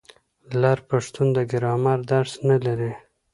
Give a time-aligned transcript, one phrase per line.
[0.61, 2.93] لر پښتون د ګرامر درس نه لري.